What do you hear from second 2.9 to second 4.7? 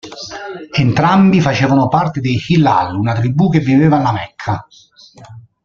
una tribù che viveva alla Mecca.